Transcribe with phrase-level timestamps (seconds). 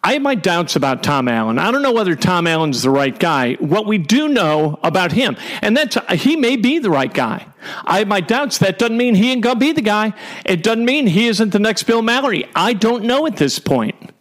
[0.04, 1.60] I have my doubts about Tom Allen.
[1.60, 3.54] I don't know whether Tom Allen's the right guy.
[3.56, 7.48] What we do know about him, and that's he may be the right guy.
[7.86, 8.58] I have my doubts.
[8.58, 10.14] That doesn't mean he ain't gonna be the guy.
[10.46, 12.46] It doesn't mean he isn't the next Bill Mallory.
[12.56, 14.13] I don't know at this point.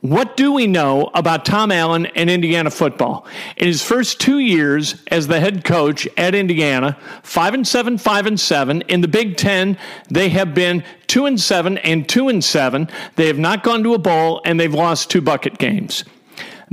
[0.00, 3.26] What do we know about Tom Allen and Indiana football?
[3.58, 8.24] In his first two years as the head coach at Indiana, five and seven, five
[8.24, 8.80] and seven.
[8.82, 9.76] In the Big Ten,
[10.08, 12.88] they have been two and seven and two and seven.
[13.16, 16.04] They have not gone to a bowl and they've lost two bucket games.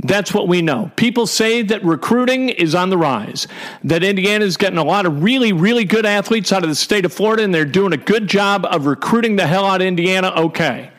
[0.00, 0.92] That's what we know.
[0.94, 3.48] People say that recruiting is on the rise,
[3.82, 7.04] that Indiana is getting a lot of really, really good athletes out of the state
[7.04, 10.32] of Florida, and they're doing a good job of recruiting the hell out of Indiana.
[10.36, 10.92] Okay,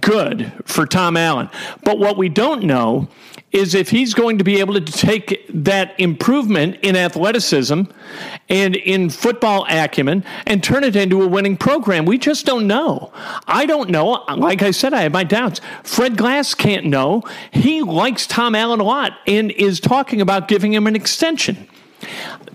[0.00, 1.50] good for Tom Allen.
[1.84, 3.08] But what we don't know
[3.52, 7.82] is if he's going to be able to take that improvement in athleticism
[8.48, 12.04] and in football acumen and turn it into a winning program.
[12.06, 13.12] We just don't know.
[13.46, 14.24] I don't know.
[14.36, 15.60] Like I said, I have my doubts.
[15.82, 17.22] Fred Glass can't know.
[17.50, 21.68] He likes Tom Allen a lot and is talking about giving him an extension.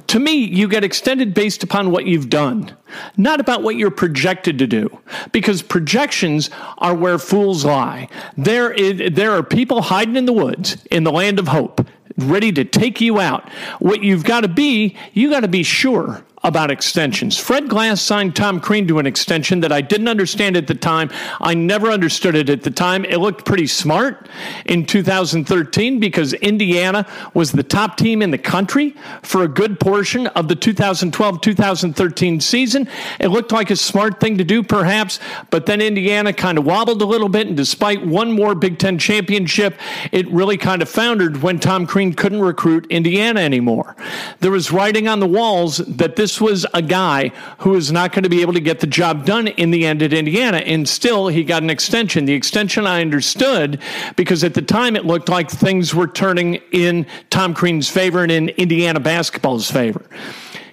[0.08, 2.76] To me, you get extended based upon what you've done,
[3.18, 5.00] not about what you're projected to do,
[5.34, 8.08] because projections are where fools lie.
[8.38, 11.86] There, is, there are people hiding in the woods in the land of hope,
[12.18, 13.50] ready to take you out.
[13.80, 17.38] What you've got to be, you got to be sure about extensions.
[17.38, 21.10] Fred Glass signed Tom Crean to an extension that I didn't understand at the time.
[21.42, 23.06] I never understood it at the time.
[23.06, 24.30] It looked pretty smart
[24.66, 30.28] in 2013 because Indiana was the top team in the country for a good portion
[30.28, 32.88] of the 2012 2013 season.
[33.20, 35.20] It looked like a smart thing to do, perhaps,
[35.50, 39.00] but then Indiana kind of wobbled a little bit, and despite one more Big Ten
[39.00, 39.78] championship,
[40.12, 43.96] it really kind of foundered when Tom Crean couldn't recruit Indiana anymore.
[44.40, 48.24] There was writing on the walls that this was a guy who was not going
[48.24, 51.28] to be able to get the job done in the end at Indiana, and still
[51.28, 52.26] he got an extension.
[52.26, 53.82] The extension I understood
[54.16, 58.32] because at the time it looked like things were turning in Tom Crean's favor and
[58.32, 60.06] in Indiana basketball's favor.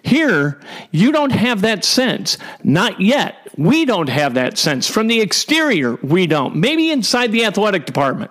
[0.03, 2.37] Here, you don't have that sense.
[2.63, 3.49] Not yet.
[3.57, 4.87] We don't have that sense.
[4.87, 6.57] From the exterior, we don't.
[6.57, 8.31] Maybe inside the athletic department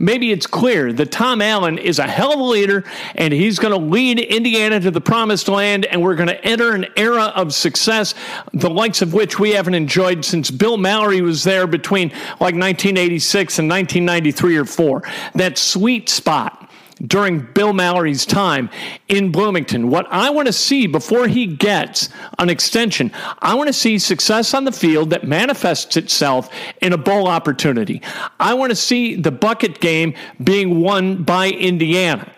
[0.00, 2.82] maybe it's clear that Tom Allen is a hell of a leader
[3.14, 6.74] and he's going to lead Indiana to the promised land and we're going to enter
[6.74, 8.14] an era of success,
[8.52, 12.08] the likes of which we haven't enjoyed since Bill Mallory was there between
[12.40, 15.02] like 1986 and 1993 or 4.
[15.34, 16.69] That sweet spot
[17.06, 18.70] during Bill Mallory's time
[19.08, 19.88] in Bloomington.
[19.88, 22.08] What I want to see before he gets
[22.38, 26.50] an extension, I want to see success on the field that manifests itself
[26.82, 28.02] in a bowl opportunity.
[28.38, 32.30] I want to see the bucket game being won by Indiana.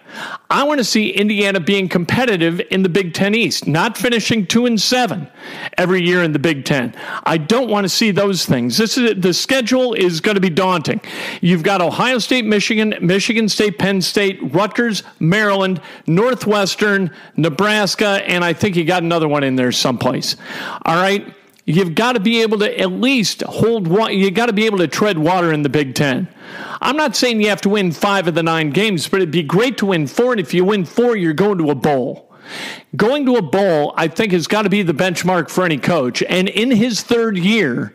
[0.51, 4.67] I want to see Indiana being competitive in the Big Ten East, not finishing two
[4.67, 5.29] and seven
[5.79, 6.95] every year in the Big Ten.
[7.25, 8.77] I don't want to see those things.
[8.77, 11.01] This is the schedule is going to be daunting.
[11.41, 18.53] You've got Ohio State, Michigan, Michigan State, Penn State, Rutgers, Maryland, Northwestern, Nebraska, and I
[18.53, 20.37] think you got another one in there someplace.
[20.85, 21.35] All right.
[21.65, 24.17] You've got to be able to at least hold one.
[24.17, 26.29] You've got to be able to tread water in the Big Ten.
[26.81, 29.45] I'm not saying you have to win five of the nine games, but it'd be
[29.45, 30.33] great to win four.
[30.33, 32.35] And if you win four, you're going to a bowl.
[32.97, 36.23] Going to a bowl, I think, has got to be the benchmark for any coach.
[36.25, 37.95] And in his third year,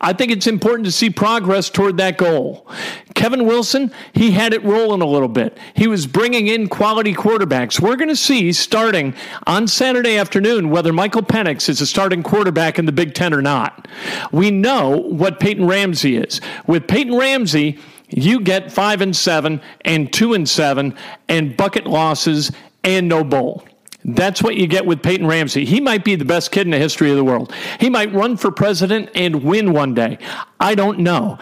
[0.00, 2.68] I think it's important to see progress toward that goal.
[3.14, 5.58] Kevin Wilson, he had it rolling a little bit.
[5.74, 7.80] He was bringing in quality quarterbacks.
[7.80, 9.14] We're going to see starting
[9.46, 13.42] on Saturday afternoon whether Michael Penix is a starting quarterback in the Big Ten or
[13.42, 13.88] not.
[14.30, 16.40] We know what Peyton Ramsey is.
[16.68, 17.78] With Peyton Ramsey,
[18.08, 20.96] you get five and seven and two and seven
[21.28, 22.52] and bucket losses
[22.84, 23.67] and no bowl.
[24.04, 25.64] That's what you get with Peyton Ramsey.
[25.64, 27.52] He might be the best kid in the history of the world.
[27.80, 30.18] He might run for president and win one day.
[30.60, 31.38] I don't know.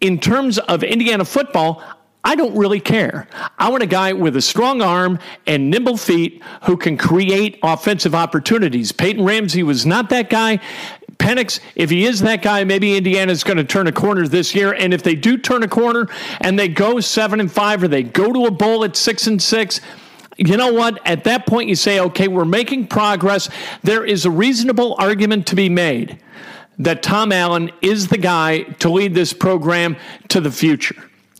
[0.00, 1.82] In terms of Indiana football,
[2.24, 3.28] I don't really care.
[3.58, 8.14] I want a guy with a strong arm and nimble feet who can create offensive
[8.14, 8.92] opportunities.
[8.92, 10.60] Peyton Ramsey was not that guy.
[11.18, 14.72] Penix, if he is that guy, maybe Indiana's going to turn a corner this year.
[14.72, 16.08] And if they do turn a corner
[16.40, 19.40] and they go seven and five or they go to a bowl at six and
[19.40, 19.80] six,
[20.38, 21.04] you know what?
[21.04, 23.50] At that point, you say, okay, we're making progress.
[23.82, 26.20] There is a reasonable argument to be made
[26.78, 29.96] that Tom Allen is the guy to lead this program
[30.28, 30.94] to the future.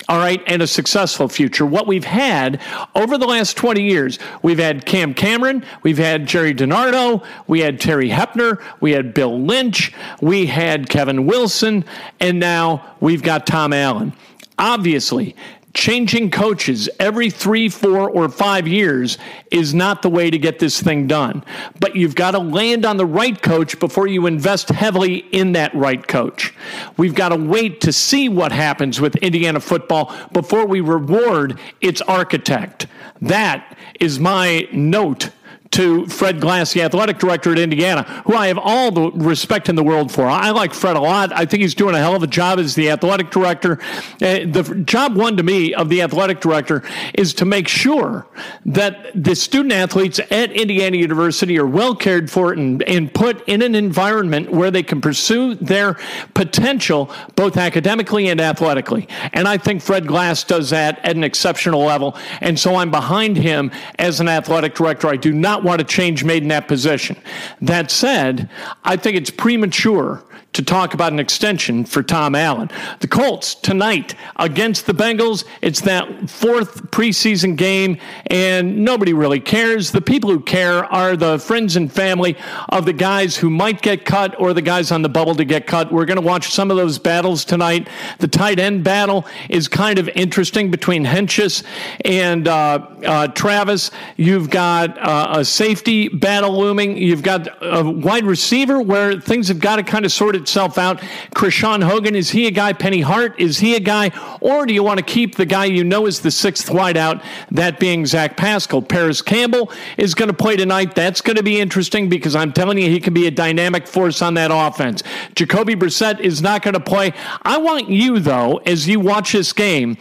[0.08, 1.66] All right, and a successful future.
[1.66, 2.62] What we've had
[2.94, 7.78] over the last 20 years, we've had Cam Cameron, we've had Gerry DiNardo, we had
[7.78, 9.92] Terry Hoeppner, we had Bill Lynch,
[10.22, 11.84] we had Kevin Wilson,
[12.20, 14.14] and now we've got Tom Allen.
[14.58, 15.36] Obviously,
[15.74, 19.18] changing coaches every three, four, or five years
[19.50, 21.44] is not the way to get this thing done.
[21.80, 25.74] But you've got to land on the right coach before you invest heavily in that
[25.74, 26.54] right coach.
[26.96, 32.00] We've got to wait to see what happens with Indiana football before we reward its
[32.02, 32.86] architect.
[33.20, 35.30] That is my note
[35.78, 39.76] to Fred Glass, the athletic director at Indiana, who I have all the respect in
[39.76, 40.26] the world for.
[40.26, 41.32] I like Fred a lot.
[41.32, 43.78] I think he's doing a hell of a job as the athletic director.
[44.20, 46.82] Uh, the job one to me of the athletic director
[47.14, 48.26] is to make sure
[48.66, 53.62] that the student athletes at Indiana University are well cared for and, and put in
[53.62, 55.96] an environment where they can pursue their
[56.34, 59.06] potential both academically and athletically.
[59.32, 62.16] And I think Fred Glass does that at an exceptional level.
[62.40, 65.06] And so I'm behind him as an athletic director.
[65.06, 67.16] I do not want a change made in that position.
[67.60, 68.50] That said,
[68.84, 70.24] I think it's premature
[70.58, 72.68] to talk about an extension for Tom Allen.
[72.98, 75.44] The Colts tonight against the Bengals.
[75.62, 79.92] It's that fourth preseason game, and nobody really cares.
[79.92, 82.36] The people who care are the friends and family
[82.70, 85.68] of the guys who might get cut or the guys on the bubble to get
[85.68, 85.92] cut.
[85.92, 87.86] We're going to watch some of those battles tonight.
[88.18, 91.62] The tight end battle is kind of interesting between Hentges
[92.04, 93.92] and uh, uh, Travis.
[94.16, 96.96] You've got uh, a safety battle looming.
[96.96, 101.00] You've got a wide receiver where things have got to kind of sort itself out.
[101.34, 102.72] Krishawn Hogan, is he a guy?
[102.72, 104.10] Penny Hart, is he a guy?
[104.40, 107.78] Or do you want to keep the guy you know is the sixth wideout, that
[107.78, 108.80] being Zach Pascal?
[108.80, 110.94] Parris Campbell is going to play tonight.
[110.94, 114.22] That's going to be interesting because I'm telling you, he can be a dynamic force
[114.22, 115.02] on that offense.
[115.34, 117.12] Jacoby Brissett is not going to play.
[117.42, 119.98] I want you, though, as you watch this game,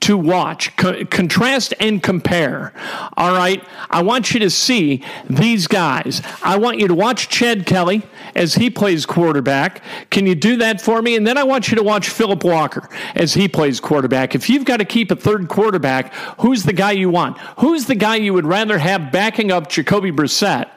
[0.00, 0.76] to watch.
[0.76, 2.72] Co- contrast and compare.
[3.16, 3.62] All right.
[3.90, 6.22] I want you to see these guys.
[6.42, 8.02] I want you to watch Chad Kelly
[8.34, 9.82] as he plays quarterback.
[10.10, 11.16] Can you do that for me?
[11.16, 14.34] And then I want you to watch Phillip Walker as he plays quarterback.
[14.34, 17.38] If you've got to keep a third quarterback, who's the guy you want?
[17.58, 20.68] Who's the guy you would rather have backing up Jacoby Brissett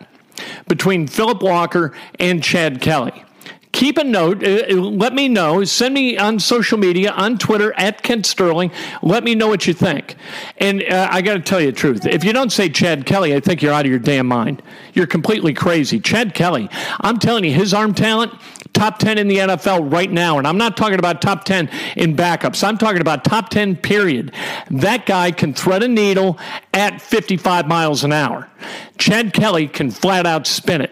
[0.67, 3.23] between Phillip Walker and Chad Kelly?
[3.71, 4.43] Keep a note.
[4.43, 5.63] Uh, uh, let me know.
[5.63, 8.71] Send me on social media, on Twitter, at Kent Sterling.
[9.01, 10.15] Let me know what you think.
[10.57, 12.05] And uh, I got to tell you the truth.
[12.05, 14.61] If you don't say Chad Kelly, I think you're out of your damn mind.
[14.93, 15.99] You're completely crazy.
[15.99, 18.33] Chad Kelly, I'm telling you, his arm talent,
[18.73, 20.37] top 10 in the NFL right now.
[20.37, 22.63] And I'm not talking about top 10 in backups.
[22.63, 24.33] I'm talking about top 10, period.
[24.69, 26.37] That guy can thread a needle
[26.73, 28.49] at 55 miles an hour.
[28.97, 30.91] Chad Kelly can flat out spin it.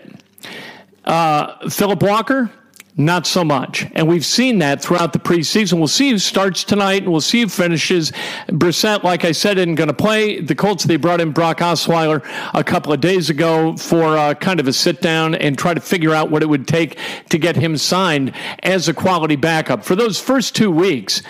[1.05, 2.51] Uh, Phillip Walker,
[2.99, 3.87] not so much.
[3.93, 5.79] And we've seen that throughout the preseason.
[5.79, 8.11] We'll see who starts tonight and we'll see who finishes.
[8.49, 10.41] Brissett, like I said, isn't going to play.
[10.41, 12.21] The Colts, they brought in Brock Osweiler
[12.53, 15.79] a couple of days ago for uh, kind of a sit down and try to
[15.79, 16.97] figure out what it would take
[17.29, 19.85] to get him signed as a quality backup.
[19.85, 21.21] For those first two weeks,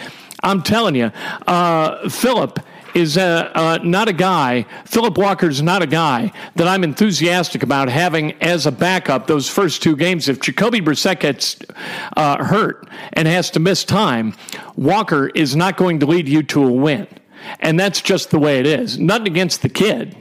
[0.42, 1.12] I'm telling you,
[1.46, 2.60] uh, Phillip
[3.00, 7.64] is uh, uh, not a guy, Phillip Walker is not a guy that I'm enthusiastic
[7.64, 10.30] about having as a backup those first two games.
[10.30, 11.58] If Jacoby Brissett gets
[12.16, 14.36] uh, hurt and has to miss time,
[14.76, 17.08] Walker is not going to lead you to a win.
[17.62, 19.00] And that's just the way it is.
[19.00, 20.16] Nothing against the kid.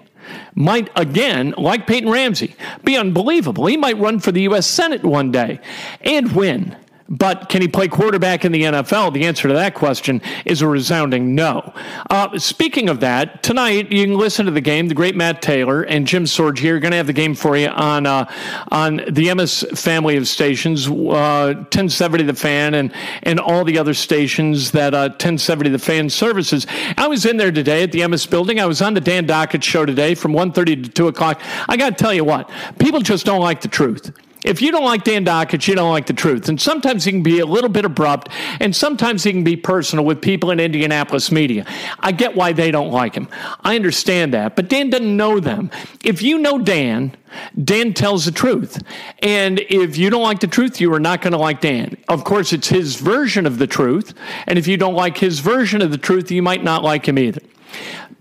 [0.54, 2.54] might again, like Peyton Ramsey,
[2.84, 3.66] be unbelievable.
[3.66, 4.66] He might run for the U.S.
[4.66, 5.60] Senate one day
[6.00, 6.76] and win.
[7.08, 9.14] But can he play quarterback in the NFL?
[9.14, 11.72] The answer to that question is a resounding no.
[12.10, 14.88] Uh, speaking of that, tonight you can listen to the game.
[14.88, 17.68] The great Matt Taylor and Jim Sorgi are going to have the game for you
[17.68, 18.30] on uh,
[18.70, 23.94] on the Emmis family of stations, uh, 1070 The Fan, and and all the other
[23.94, 26.66] stations that 1070 uh, The Fan services.
[26.98, 28.60] I was in there today at the Emmis building.
[28.60, 31.40] I was on the Dan Dakich show today from 1.30 to 2 o'clock.
[31.68, 34.12] I got to tell you what, people just don't like the truth.
[34.48, 36.48] If you don't like Dan Dakich, you don't like the truth.
[36.48, 40.06] And sometimes he can be a little bit abrupt, and sometimes he can be personal
[40.06, 41.66] with people in Indianapolis media.
[42.00, 43.28] I get why they don't like him.
[43.60, 44.56] I understand that.
[44.56, 45.70] But Dan doesn't know them.
[46.02, 47.14] If you know Dan,
[47.62, 48.82] Dan tells the truth.
[49.18, 51.98] And if you don't like the truth, you are not going to like Dan.
[52.08, 54.14] Of course, it's his version of the truth.
[54.46, 57.18] And if you don't like his version of the truth, you might not like him
[57.18, 57.42] either.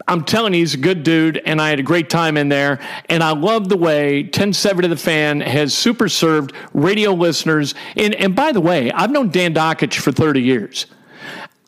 [0.07, 2.79] I'm telling you, he's a good dude, and I had a great time in there.
[3.09, 7.75] And I love the way 1070 The Fan has super served radio listeners.
[7.95, 10.85] And, and by the way, I've known Dan Dakich for 30 years.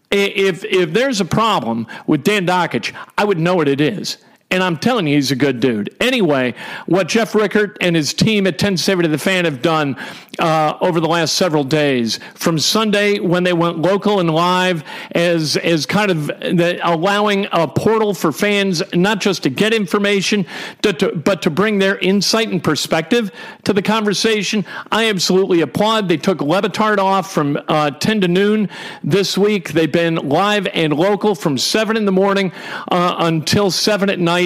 [0.10, 4.18] If, if there's a problem with Dan Dakich, I would know what it is.
[4.52, 5.96] And I'm telling you, he's a good dude.
[6.00, 6.56] Anyway,
[6.88, 9.96] what Jeff Rickard and his team at 1070 The Fan have done
[10.40, 15.56] uh, over the last several days, from Sunday when they went local and live, as
[15.58, 20.48] as kind of the, allowing a portal for fans not just to get information,
[20.82, 23.32] to, to, but to bring their insight and perspective
[23.66, 24.66] to the conversation.
[24.92, 26.08] I absolutely applaud.
[26.08, 28.70] They took Le Batard off from uh, 10 to noon
[29.04, 29.74] this week.
[29.74, 32.52] They've been live and local from 7 in the morning
[32.88, 34.39] uh, until 7 at night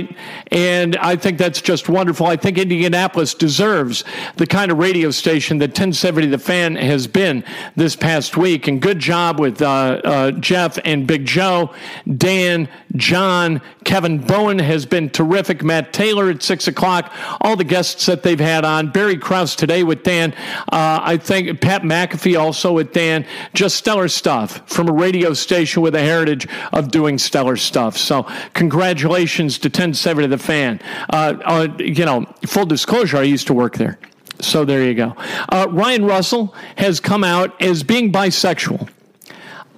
[0.52, 2.28] And I think that's just wonderful.
[2.28, 4.04] I think Indianapolis deserves
[4.38, 7.44] the kind of radio station that 1070 The Fan has been
[7.76, 8.68] this past week.
[8.68, 11.74] And good job with uh, uh, Jeff and Big Joe,
[12.18, 15.64] Dan, John, Kevin Bowen has been terrific.
[15.64, 17.14] Matt Taylor at 6 o'clock.
[17.42, 18.92] All the guests that they've had on.
[18.92, 20.34] Barry Krauss today with Dan.
[20.72, 23.26] Uh, I think Pat McAfee also with Dan.
[23.54, 27.98] Just stellar stuff from a radio station with a heritage of doing stellar stuff.
[27.98, 30.80] So, congratulations to 1070 The Fan.
[31.10, 34.00] Uh, uh, you know, full disclosure, I used to work there.
[34.40, 35.16] So there you go.
[35.50, 38.90] Uh, Ryan Russell has come out as being bisexual.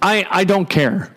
[0.01, 1.15] I, I don't care.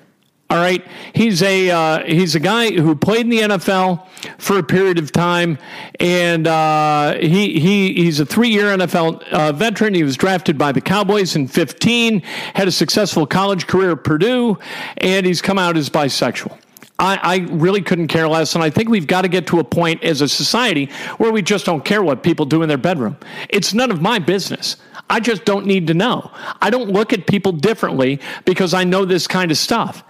[0.50, 4.06] All right, he's a uh, he's a guy who played in the NFL
[4.38, 5.58] for a period of time,
[6.00, 9.92] and uh, he he he's a three year NFL uh, veteran.
[9.92, 12.22] He was drafted by the Cowboys in 15,
[12.54, 14.58] had a successful college career at Purdue,
[14.96, 16.57] and he's come out as bisexual.
[17.00, 18.56] I, I, really couldn't care less.
[18.56, 20.86] And I think we've got to get to a point as a society
[21.18, 23.16] where we just don't care what people do in their bedroom.
[23.48, 24.76] It's none of my business.
[25.08, 26.32] I just don't need to know.
[26.60, 30.02] I don't look at people differently because I know this kind of stuff.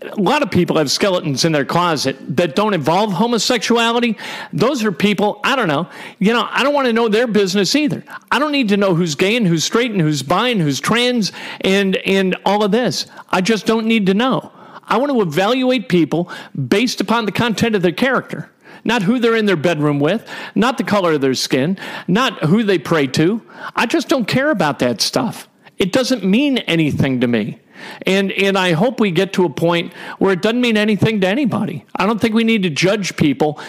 [0.00, 4.16] A lot of people have skeletons in their closet that don't involve homosexuality.
[4.52, 7.74] Those are people, I don't know, you know, I don't want to know their business
[7.74, 8.04] either.
[8.30, 10.80] I don't need to know who's gay and who's straight and who's bi and who's
[10.80, 11.32] trans
[11.62, 13.06] and, and all of this.
[13.30, 14.52] I just don't need to know.
[14.86, 16.30] I want to evaluate people
[16.68, 18.50] based upon the content of their character,
[18.84, 22.62] not who they're in their bedroom with, not the color of their skin, not who
[22.62, 23.42] they pray to.
[23.74, 25.48] I just don't care about that stuff.
[25.78, 27.60] It doesn't mean anything to me.
[28.06, 31.26] And and I hope we get to a point where it doesn't mean anything to
[31.26, 31.84] anybody.
[31.94, 33.60] I don't think we need to judge people,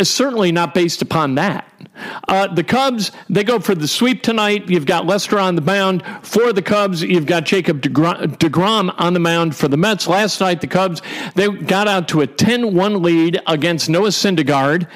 [0.00, 1.68] certainly not based upon that.
[2.28, 4.68] Uh, the Cubs, they go for the sweep tonight.
[4.68, 7.02] You've got Lester on the mound for the Cubs.
[7.02, 10.06] You've got Jacob DeGrom on the mound for the Mets.
[10.06, 11.02] Last night, the Cubs,
[11.34, 14.88] they got out to a 10 1 lead against Noah Syndergaard,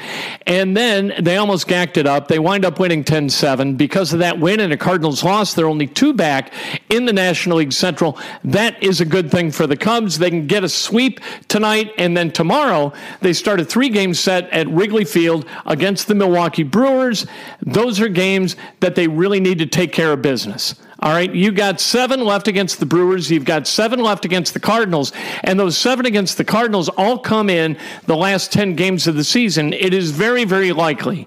[0.47, 2.29] and then they almost gacked it up.
[2.29, 3.77] They wind up winning 10 7.
[3.77, 6.53] Because of that win and a Cardinals loss, they're only two back
[6.91, 8.19] in the National League Central.
[8.45, 10.19] That is a good thing for the Cubs.
[10.19, 14.49] They can get a sweep tonight, and then tomorrow, they start a three game set
[14.51, 16.90] at Wrigley Field against the Milwaukee Brewers.
[16.91, 17.27] Brewers,
[17.63, 20.75] those are games that they really need to take care of business.
[21.01, 23.31] All right, you got seven left against the Brewers.
[23.31, 25.13] You've got seven left against the Cardinals,
[25.45, 29.25] and those seven against the Cardinals all come in the last 10 games of the
[29.25, 29.73] season.
[29.73, 31.27] It is very, very likely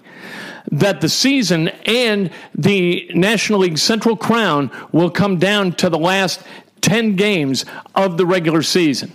[0.70, 6.42] that the season and the National League Central Crown will come down to the last
[6.82, 9.12] 10 games of the regular season.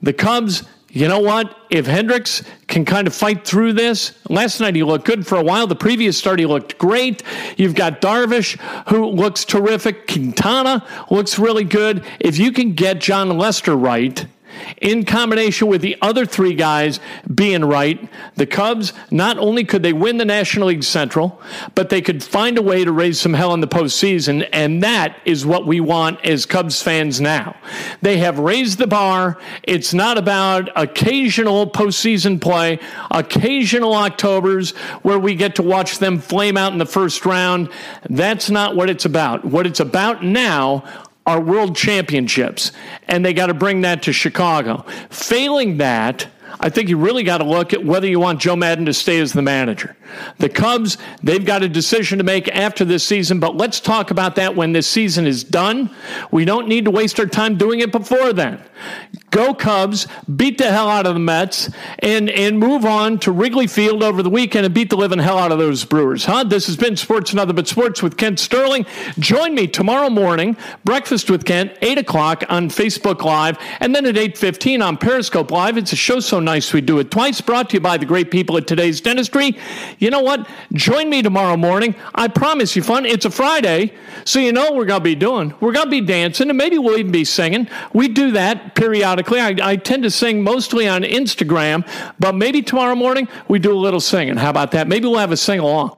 [0.00, 1.54] The Cubs you know what?
[1.68, 5.42] If Hendricks can kind of fight through this, last night he looked good for a
[5.42, 5.66] while.
[5.66, 7.22] The previous start he looked great.
[7.58, 10.06] You've got Darvish who looks terrific.
[10.08, 12.04] Quintana looks really good.
[12.20, 14.24] If you can get Jon Lester right,
[14.80, 17.00] in combination with the other three guys
[17.34, 21.40] being right, the Cubs not only could they win the National League Central,
[21.74, 24.48] but they could find a way to raise some hell in the postseason.
[24.52, 27.56] And that is what we want as Cubs fans now.
[28.02, 29.38] They have raised the bar.
[29.62, 32.78] It's not about occasional postseason play,
[33.10, 34.70] occasional Octobers
[35.02, 37.70] where we get to watch them flame out in the first round.
[38.08, 39.44] That's not what it's about.
[39.44, 40.84] What it's about now
[41.28, 42.72] are world championships,
[43.06, 44.78] and they got to bring that to Chicago.
[45.10, 46.26] Failing that,
[46.58, 49.20] I think you really got to look at whether you want Joe Maddon to stay
[49.20, 49.94] as the manager.
[50.38, 54.36] The Cubs, they've got a decision to make after this season, but let's talk about
[54.36, 55.94] that when this season is done.
[56.30, 58.62] We don't need to waste our time doing it before then.
[59.30, 60.06] Go Cubs,
[60.36, 64.22] beat the hell out of the Mets, and, and move on to Wrigley Field over
[64.22, 66.24] the weekend and beat the living hell out of those Brewers.
[66.24, 66.44] Huh?
[66.44, 68.86] This has been Sports Another But Sports with Kent Sterling.
[69.18, 74.14] Join me tomorrow morning, Breakfast with Kent, 8 o'clock on Facebook Live, and then at
[74.14, 75.76] 8.15 on Periscope Live.
[75.76, 78.30] It's a show so nice we do it twice, brought to you by the great
[78.30, 79.58] people at Today's Dentistry.
[79.98, 80.48] You know what?
[80.72, 81.94] Join me tomorrow morning.
[82.14, 83.04] I promise you fun.
[83.04, 83.92] It's a Friday,
[84.24, 85.52] so you know what we're going to be doing.
[85.60, 87.68] We're going to be dancing, and maybe we'll even be singing.
[87.92, 89.17] We do that periodically.
[89.26, 91.86] I, I tend to sing mostly on Instagram,
[92.18, 94.36] but maybe tomorrow morning we do a little singing.
[94.36, 94.88] How about that?
[94.88, 95.96] Maybe we'll have a sing along.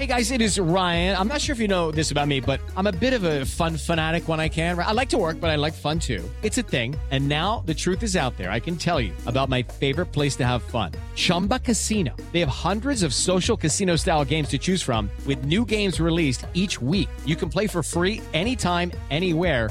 [0.00, 1.14] Hey guys, it is Ryan.
[1.14, 3.44] I'm not sure if you know this about me, but I'm a bit of a
[3.44, 4.78] fun fanatic when I can.
[4.78, 6.22] I like to work, but I like fun too.
[6.42, 6.96] It's a thing.
[7.10, 8.50] And now the truth is out there.
[8.50, 12.16] I can tell you about my favorite place to have fun Chumba Casino.
[12.32, 16.46] They have hundreds of social casino style games to choose from, with new games released
[16.54, 17.10] each week.
[17.26, 19.70] You can play for free anytime, anywhere